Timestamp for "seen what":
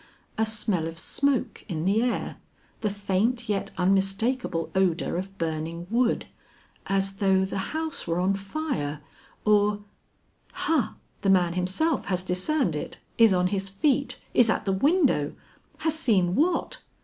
15.99-16.79